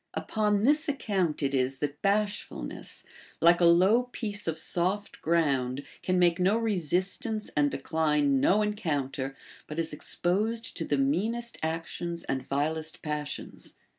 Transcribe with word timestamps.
Upon 0.15 0.63
this 0.63 0.89
account 0.89 1.43
it 1.43 1.53
is 1.53 1.77
that 1.77 2.01
bashfulncss, 2.01 3.03
like 3.39 3.61
a 3.61 3.65
low 3.65 4.09
piece 4.11 4.47
of 4.47 4.57
soft 4.57 5.21
ground, 5.21 5.83
can 6.01 6.17
make 6.17 6.39
no 6.39 6.57
resistance 6.57 7.51
and 7.55 7.69
decline 7.69 8.39
no 8.39 8.63
encounter, 8.63 9.35
but 9.67 9.77
is 9.77 9.93
exposed 9.93 10.75
to 10.77 10.85
the 10.85 10.97
meanest 10.97 11.59
actions 11.61 12.23
and 12.23 12.41
vilest 12.41 13.03
passions. 13.03 13.75